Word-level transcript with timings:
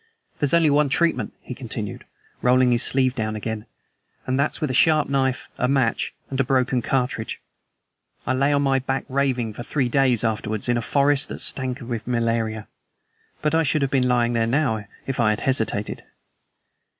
"There's 0.39 0.55
only 0.55 0.71
one 0.71 0.89
treatment," 0.89 1.31
he 1.41 1.53
continued, 1.53 2.05
rolling 2.41 2.71
his 2.71 2.81
sleeve 2.81 3.13
down 3.13 3.35
again, 3.35 3.67
"and 4.25 4.39
that's 4.39 4.59
with 4.59 4.71
a 4.71 4.73
sharp 4.73 5.07
knife, 5.09 5.47
a 5.59 5.67
match, 5.67 6.11
and 6.31 6.39
a 6.39 6.43
broken 6.43 6.81
cartridge. 6.81 7.39
I 8.25 8.33
lay 8.33 8.51
on 8.51 8.63
my 8.63 8.79
back, 8.79 9.05
raving, 9.07 9.53
for 9.53 9.61
three 9.61 9.89
days 9.89 10.23
afterwards, 10.23 10.67
in 10.67 10.75
a 10.75 10.81
forest 10.81 11.29
that 11.29 11.39
stank 11.39 11.81
with 11.81 12.07
malaria, 12.07 12.67
but 13.43 13.53
I 13.53 13.61
should 13.61 13.83
have 13.83 13.91
been 13.91 14.07
lying 14.07 14.33
there 14.33 14.47
now 14.47 14.87
if 15.05 15.19
I 15.19 15.29
had 15.29 15.41
hesitated. 15.41 16.03